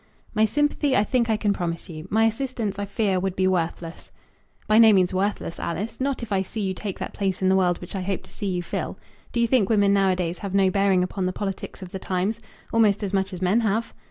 "My 0.33 0.45
sympathy 0.45 0.97
I 0.97 1.03
think 1.03 1.29
I 1.29 1.37
can 1.37 1.53
promise 1.53 1.87
you. 1.87 2.07
My 2.09 2.25
assistance, 2.25 2.79
I 2.79 2.85
fear, 2.85 3.19
would 3.19 3.35
be 3.35 3.47
worthless." 3.47 4.09
"By 4.67 4.79
no 4.79 4.91
means 4.93 5.13
worthless, 5.13 5.59
Alice; 5.59 5.97
not 6.01 6.23
if 6.23 6.31
I 6.31 6.41
see 6.41 6.59
you 6.61 6.73
take 6.73 6.97
that 6.97 7.13
place 7.13 7.39
in 7.43 7.49
the 7.49 7.55
world 7.55 7.79
which 7.79 7.95
I 7.95 8.01
hope 8.01 8.23
to 8.23 8.31
see 8.31 8.47
you 8.47 8.63
fill. 8.63 8.97
Do 9.31 9.39
you 9.39 9.45
think 9.45 9.69
women 9.69 9.93
nowadays 9.93 10.39
have 10.39 10.55
no 10.55 10.71
bearing 10.71 11.03
upon 11.03 11.27
the 11.27 11.33
politics 11.33 11.83
of 11.83 11.89
the 11.91 11.99
times? 11.99 12.39
Almost 12.73 13.03
as 13.03 13.13
much 13.13 13.31
as 13.31 13.43
men 13.43 13.59
have." 13.59 13.93